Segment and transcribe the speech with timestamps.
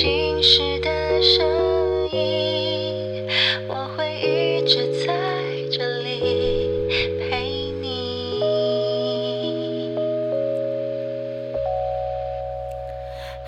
[0.00, 1.44] 心事的声
[2.12, 3.26] 音。
[3.68, 5.12] 我会一直在
[5.72, 6.70] 这里
[7.18, 8.38] 陪你。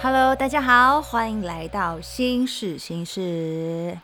[0.03, 3.97] Hello，大家好，欢迎来到新事心事。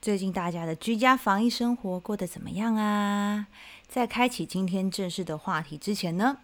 [0.00, 3.48] 最近大家的居家防疫生活过得怎么样啊？
[3.86, 6.38] 在开启今天正式的话题之前呢，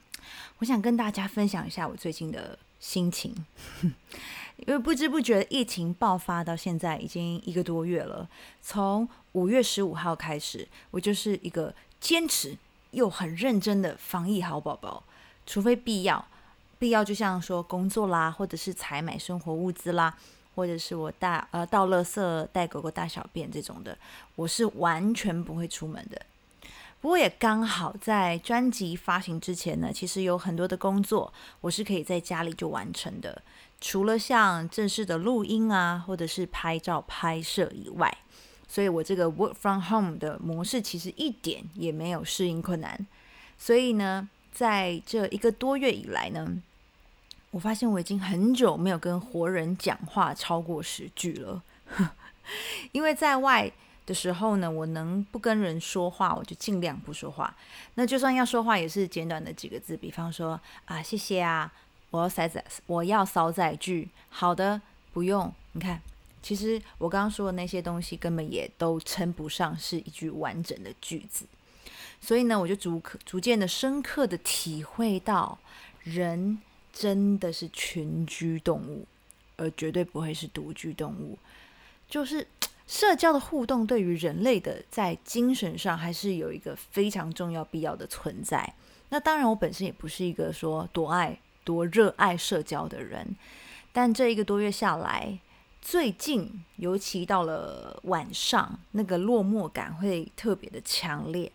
[0.58, 3.34] 我想跟大家分享一下我最近的心情，
[4.66, 8.28] 因为不知不觉疫情爆发到现在已经一个多月了。
[8.62, 12.56] 从五月十五号开始，我就是一个坚持
[12.92, 15.02] 又很认真的防疫好宝宝，
[15.46, 16.24] 除非必要。
[16.78, 20.16] 必要就像说工作啦，或者是采买生活物资啦，
[20.54, 23.98] 或者是我大呃倒垃圾、带狗狗大小便这种的，
[24.36, 26.22] 我是完全不会出门的。
[27.00, 33.40] 不过也刚好在专辑发行之前呢，其实有很多的工作我是可以在家里就完成的，
[33.80, 38.18] 除了像正式的录音啊，或者是拍照拍摄以外，
[38.66, 43.06] 所以我这个 work from home 的模式其实一点也没有适应困难。
[43.56, 46.60] 所以呢，在这一个多月以来呢，
[47.52, 51.62] 我发现我已经很久没有跟活人讲话超过十句了，
[52.92, 53.70] 因为在外
[54.08, 57.54] 的时候呢，我能不跟人说话，我就尽量不说话。
[57.94, 61.70] 那就算要说话，也是简短的几个字，比方说啊，谢谢啊，
[62.10, 64.80] 我要塞载，我要扫载具，好的，
[65.12, 65.52] 不用。
[65.72, 66.00] 你看，
[66.42, 71.44] 其实我刚刚说的那些东西，根本也都称不上是一句完整的句子。
[72.18, 75.58] 所以呢，我就逐逐渐的深刻的体会到，
[76.02, 76.58] 人
[76.94, 79.06] 真的是群居动物，
[79.58, 81.38] 而绝对不会是独居动物。
[82.08, 82.46] 就是
[82.88, 88.74] 社交的互动对于人类的在精神上还是有一个非常重要必要的存在。
[89.10, 93.36] 那当然，我本身也不是一个说多爱多热爱社交的人，
[93.92, 95.38] 但这一个多月下来，
[95.82, 101.52] 最近尤其到了晚上，那个落寞感会特别的强烈。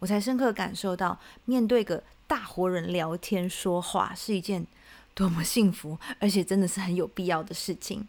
[0.00, 4.66] 我才深刻感受到，面对个大活人聊天说话是一件
[5.14, 8.06] 多么幸福，而且真的是很有必要的事情。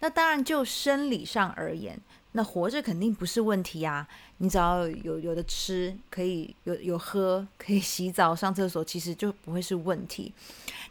[0.00, 1.98] 那当然，就生理上而言，
[2.32, 4.06] 那活着肯定不是问题啊。
[4.38, 10.32] 你只要有有的吃，可以有有喝，可以洗澡、上厕所，其实就不会是问题。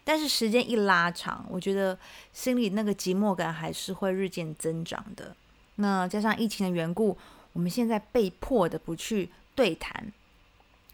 [0.03, 1.97] 但是时间一拉长，我觉得
[2.33, 5.35] 心里那个寂寞感还是会日渐增长的。
[5.75, 7.17] 那加上疫情的缘故，
[7.53, 10.11] 我们现在被迫的不去对谈。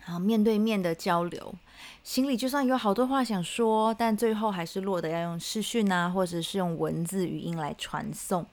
[0.05, 1.55] 然后面对面的交流，
[2.03, 8.45] 心里就算有好多话想说，但最后还是落得要用视讯啊，或者是用文字语音来传送。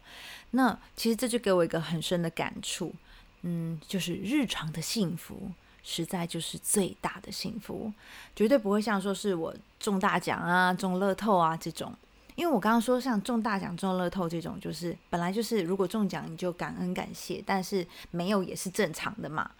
[0.53, 2.95] 那其实这就给我一个很深的感触，
[3.43, 5.51] 嗯，就是日常的幸福，
[5.83, 7.93] 实在就是最大的幸福，
[8.37, 11.93] 绝对不会像说是我中大奖啊、中乐透啊这种。
[12.37, 19.51] 因为我刚刚说像中大奖、中乐透这种，就是本来就是如果中奖你就感恩感谢，但是没有也是正常的嘛。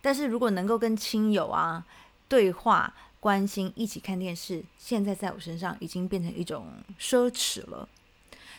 [0.00, 1.84] 但是如果能够跟亲友啊
[2.28, 6.66] 对话、关心、一起看电视，现在在我身上已经变成一种
[6.98, 7.88] 奢侈了。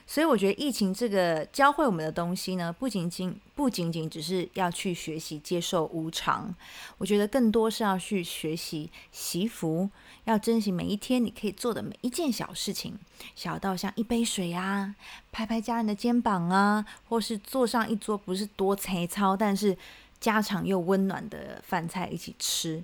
[0.06, 6.52] 所以我觉得疫情这个教会我们的东西呢，不仅仅不仅仅只是要去学习接受无常，
[6.98, 9.88] 我觉得更多是要去学习惜福，
[10.24, 12.98] 要珍惜每一天你可以做的每一件小事情，
[13.36, 14.96] 小到像一杯水啊，
[15.32, 19.78] 拍拍家人的肩膀啊，或是做上一桌不是多才操，但是
[20.20, 22.84] 家常又温暖的饭菜一起吃。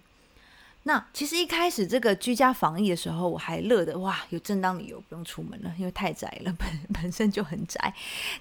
[0.84, 7.94] 那其实一开始这个居家防疫的时候，我还乐得哇，有正当理由不用出门了，因为太宅了， 本本身就很宅。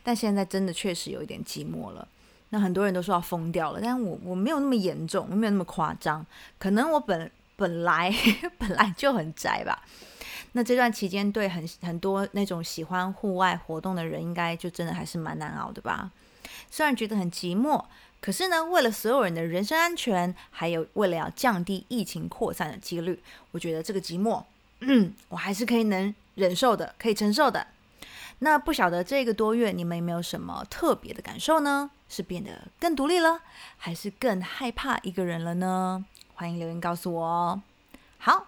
[0.03, 2.07] 但现在真的确实有一点寂寞了。
[2.51, 6.25] 那很多人都说要疯掉了，但我我没有那么严重，我没有那么夸张。
[6.59, 8.15] 可能我本本来
[8.59, 9.83] 本来就很宅吧。
[10.53, 16.11] 那这段期间，对很很多那种喜欢户外活动的人，应该就真的还是蛮难熬的吧。
[16.71, 17.85] 虽然觉得很寂寞。
[18.21, 24.43] 可是呢，为了所有人的人身安全，还有为了要降低疫情扩散的几率，我觉得这个寂寞，
[24.81, 27.67] 嗯，我还是可以能忍受的，可以承受的。
[28.39, 31.91] 那不晓得这个多月你们有没有什么特别的感受呢？
[32.09, 33.43] 是变得更独立了，
[33.77, 36.05] 还是更害怕一个人了呢？
[36.35, 37.63] 欢迎留言告诉我哦。
[38.17, 38.47] 好，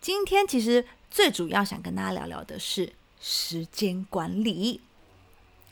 [0.00, 4.80] 今天其实最主要想跟大家聊聊的是时间管理。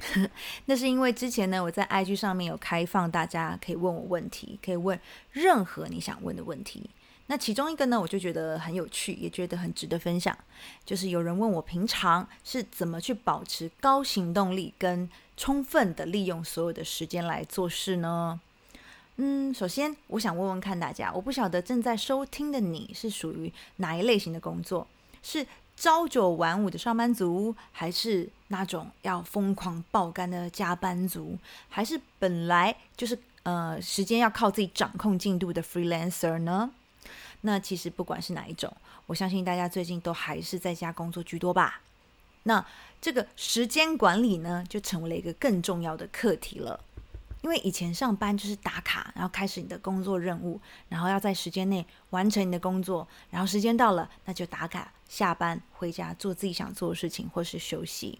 [0.67, 4.99] 那是因为之前呢，我在 IG 上面有开放，大家可以问我问题，可以问
[5.32, 6.88] 任何你想问的问题。
[7.26, 10.37] 那其中一个呢，我就觉得很有趣，也觉得很值得分享，
[10.85, 18.41] 就是有人问我平常是怎么去保持高行动力，跟充分的利用所有的时间来做事呢？
[19.23, 24.87] 嗯，首先我想问问看大家，我不晓得正在收听的你是属于哪一类型的工作，
[25.23, 25.47] 是
[25.80, 31.38] 朝九晚五的上班族，还是那种要疯狂爆肝的加班族，
[31.70, 36.70] 还是本来就是呃时间要靠自己掌控进度的 freelancer 呢？
[37.40, 38.70] 那其实不管是哪一种，
[39.06, 41.80] 我相信大家最近都还是在家工作居多吧。
[42.42, 42.62] 那
[43.00, 46.78] 这个时间管理呢，就成为了一个更重要的课题了。
[47.42, 58.19] 因为以前上班就是打卡，然后开始你的工作任务，然后要在时间内完成你的工作，然后时间到了，那就打卡下班回家做自己想做的事情或是休息。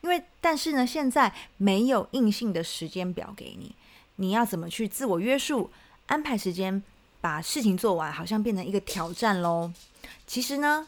[0.00, 3.74] 因为但是呢，现在没有硬性的时间表给你，
[4.16, 5.70] 你要怎么去自我约束
[6.06, 6.82] 安排时间？
[7.20, 9.72] 把事情做完，好像变成一个挑战喽。
[10.26, 10.86] 其实呢，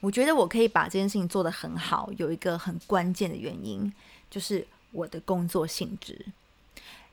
[0.00, 3.92] 我觉得我可以把这件事情做得很好，有一个很关键的原因，
[4.28, 6.26] 就是我的工作性质。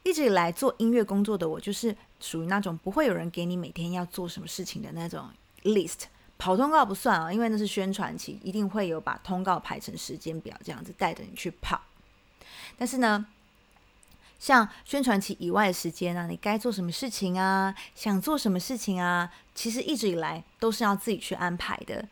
[0.05, 5.27] 一直以来做音乐工作的我，就是属于那种不会有人给你每天要做什么事情的那种
[5.63, 6.03] list。
[6.37, 11.81] 跑通告不算啊，因为那是宣传期，一定会有把通告排成时间表，这样子带着你去跑。
[12.77, 13.25] 但是呢，
[14.37, 17.73] 像宣传期以外的时间啊，你该做什么事情啊？
[17.95, 19.31] 想做什么事情啊？
[19.55, 22.07] 其实一直以来都是要自己去安排的。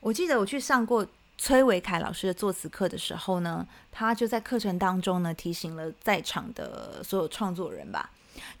[0.00, 1.06] 我记得我去上过
[1.38, 8.10] 崔维凯老师的作词课的时候呢，他就在课程当中呢提醒了在场的所有创作人吧，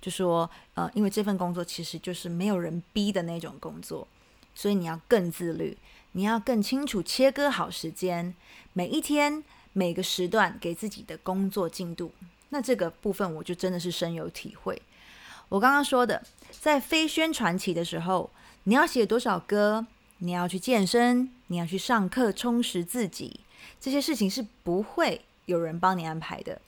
[0.00, 4.06] 就说呃，因为这份工作其实就是没有人逼的那种工作，
[4.54, 5.76] 所以你要更自律，
[6.12, 8.32] 你要更清楚切割好时间，
[8.72, 9.42] 每一天
[9.72, 12.12] 每个时段给自己的工作进度。
[12.50, 14.80] 那这个部分我就真的是深有体会。
[15.48, 16.22] 我刚刚说的，
[16.52, 18.30] 在非宣传期的时候，
[18.64, 19.84] 你要写多少歌，
[20.18, 23.40] 你要去健身，你要去上课充实自己，
[23.78, 26.60] 这些事情是不会有人帮你安排的。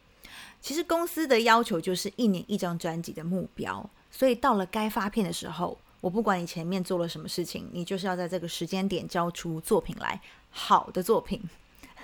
[0.61, 11.43] 其实公司的要求就是一年一张专辑的目标，所以到了该发片的时候，我不管你前面做了什么事情，你就是要在这个时间点交出作品来，好的作品。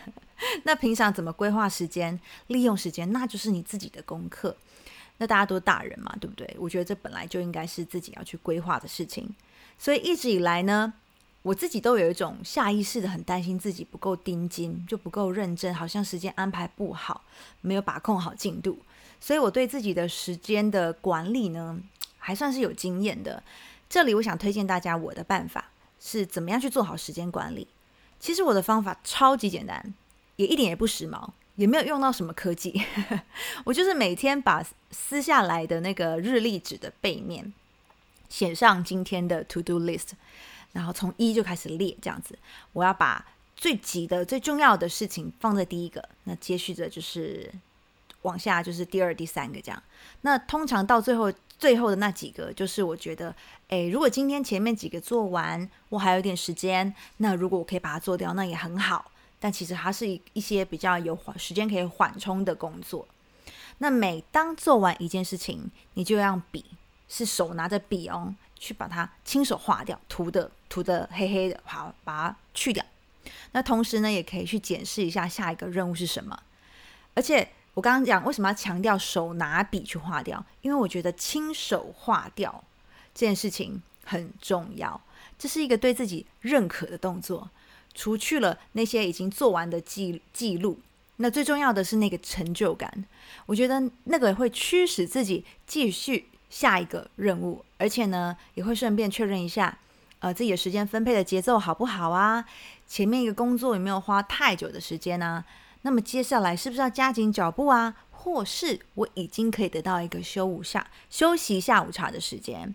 [0.64, 4.56] 那平常怎么规划时间、利用时间，那就是你自己的功课。
[5.18, 6.56] 那大家都大人嘛，对不对？
[6.58, 9.34] 我觉得这本来就应该是自己要去规划的事情。
[9.78, 10.92] 所以一直以来呢，
[11.46, 17.22] 我自己都有一种下意识的很担心自己不够盯紧，就不够认真，好像时间安排不好，
[17.60, 18.76] 没有把控好进度。
[19.20, 21.78] 所以我对自己的时间的管理呢，
[22.18, 23.40] 还算是有经验的。
[23.88, 25.70] 这里我想推荐大家我的办法
[26.00, 27.68] 是怎么样去做好时间管理。
[28.18, 29.94] 其实我的方法超级简单。
[30.34, 32.82] 也一点也不时髦，也没有用到什么科技。
[33.64, 37.54] 我就是每天把撕下来的那个日历纸的背面
[38.28, 40.08] 写上今天的 to do list，
[40.76, 42.38] 然后从一就开始列，这样子。
[42.74, 43.24] 我要把
[43.56, 47.50] 最急的、最重要的事情放在第一个，那接续着就是
[48.22, 49.82] 往下就是第二、第三个这样。
[50.20, 53.34] 那通常到最后最后的那几个，就是我觉得，
[53.68, 59.10] 诶，如果今天前面几个做完，我还有点时间，那如果我可以把它做掉，那也很好。
[59.40, 63.08] 但其实它是一一些比较有缓时间可以缓冲的工作。
[63.78, 66.64] 那每当做完一件事情，你就用笔
[67.08, 72.84] 是手拿着笔哦，去把它亲手画掉，涂的涂的黑黑的，好把它去掉。
[73.52, 76.42] 那同时呢，也可以去检视一下下一个任务是什么。
[77.14, 82.62] 而且我刚刚讲为什么要强调手拿笔去画掉，因为我觉得亲手画掉
[83.14, 85.00] 这件事情很重要，
[85.38, 87.50] 这是一个对自己认可的动作。
[87.94, 90.78] 除去了那些已经做完的记记录，
[91.16, 93.06] 那最重要的是那个成就感。
[93.46, 99.78] 我觉得那个会驱使自己继续下一个任务，而且呢，也会顺便确认一下，
[100.20, 102.44] 呃，自己的时间分配的节奏好不好啊？
[102.86, 105.44] 前面一个工作有没有花太久的时间呢？
[105.82, 107.94] 那么接下来是不是要加紧脚步啊？
[108.10, 112.74] 或是我已经可以得到一个休午下休息下午茶的时间？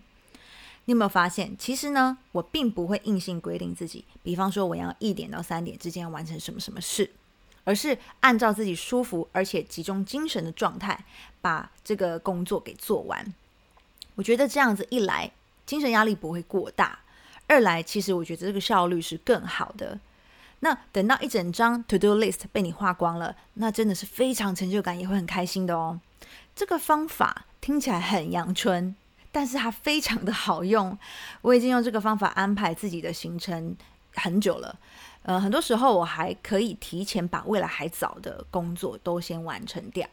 [0.86, 7.10] 你有没有发现，其实呢，我并不会硬性规定自己，比方说我要一点到三点之间完成什么什么事，
[7.64, 11.04] 而是按照自己舒服而且集中精神的状态，
[11.40, 13.32] 把这个工作给做完。
[14.14, 15.30] 我觉得这样子一来，
[15.64, 16.98] 精神压力不会过大；
[17.46, 19.98] 二来，其实我觉得这个效率是更好的。
[20.60, 26.00] 那等到一整张 to do list 被你画光了，那真的是非常成就感，也会很开心的哦。
[26.54, 28.94] 这个方法听起来很阳春。
[29.34, 30.98] 但是它非常的好用，
[31.40, 33.74] 我已经用这个方法安排自己的行程
[34.14, 34.78] 很久了。
[35.22, 40.06] 呃，很多时候我还可以提前把未来还早的工作都先完成掉。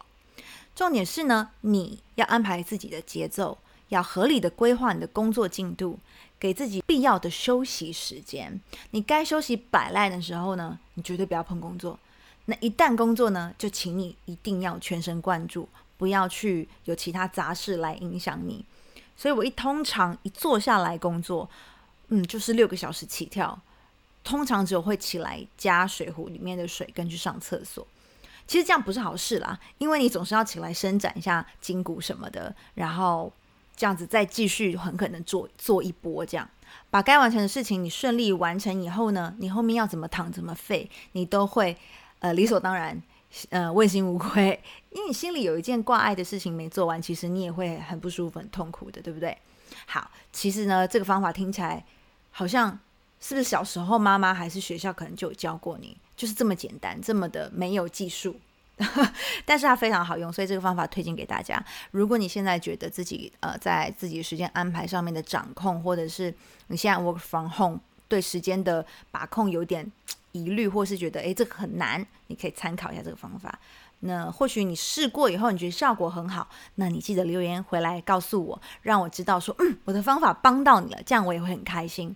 [0.73, 3.57] 重点是呢，你要安排自己的节奏，
[3.89, 5.99] 要合理的规划你的工作进度，
[6.39, 8.59] 给自己必要的休息时间。
[8.91, 11.99] 你该休息摆烂的时候呢，你绝对不要碰工作。
[12.45, 15.67] 那一旦工作呢，就请你一定要全神贯注。
[15.97, 18.63] 不要去有其他杂事来影响你。
[19.17, 21.49] 所以我一通常一坐下来工作，
[22.07, 23.59] 嗯，就是六个小时起跳，
[24.23, 27.85] 通常只有会起来加水壶里面的水跟去上厕所。
[28.47, 33.29] 其实这样不是好事啦，因为你总是要起来伸展一下筋骨什么的，然后
[33.79, 36.45] 这样子再继续很可能做做一波，这样
[36.89, 41.77] 把该完成的事情你顺利完成以后呢，你后面要怎么躺怎么废，你都会
[42.19, 43.01] 呃理所当然
[43.51, 49.37] 呃问心无愧，因为你心里有一件挂碍的事情没做完，其实你也会很不舒服、很痛苦的，对不对？
[49.85, 51.85] 好，其实呢这个方法听起来
[52.31, 52.77] 好像
[53.21, 55.95] 是不是小时候妈妈还是学校可能就有教过你？
[56.17, 58.35] 就是这么简单，这么的没有技术，
[59.45, 61.63] 但是它非常好用，所以这个方法推荐给大家。
[61.91, 66.33] 如果你现在觉得自己呃在自己时间安排上面的掌控，或者是
[66.67, 69.91] 你现在 work from home 对时间的把控有点
[70.31, 73.59] 疑虑，或是觉得诶这个很难，你可以参考一下这个方法。
[74.01, 82.15] 那或许你试过以后，你觉得效果很好，那你记得留言回来告诉我，让我知道说嗯我的方法帮到你了，这样我也会很开心。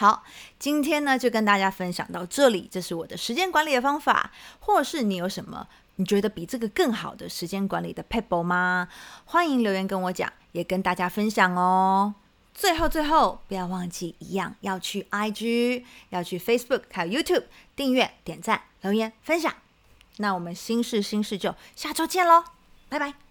[0.00, 0.22] 好，
[0.60, 8.86] 今天呢就跟大家分享到这里，这是我的时间管理的方法，或是你有什么你觉得比这个更好的时间管理的 pebble 吗？
[9.24, 12.14] 欢迎留言跟我讲，也跟大家分享哦。
[12.54, 19.52] 最后最后，不要忘记一样要去 IG，要去 Facebook，还有 YouTube 订阅、点赞、留言、分享。
[20.18, 22.44] 那我们新事新事就下周见喽，
[22.88, 23.27] 拜拜。